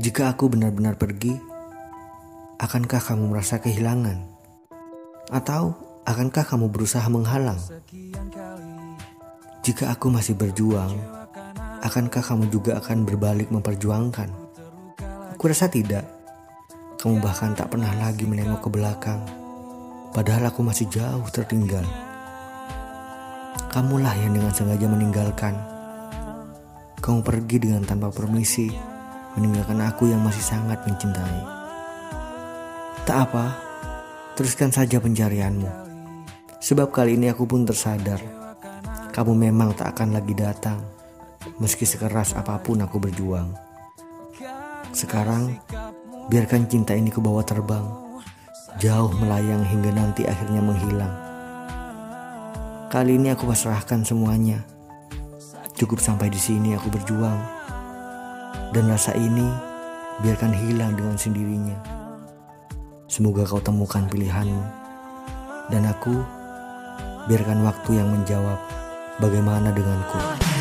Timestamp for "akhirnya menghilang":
50.22-51.14